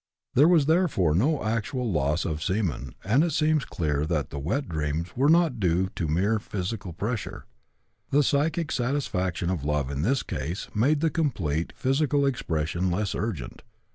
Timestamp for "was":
0.47-0.65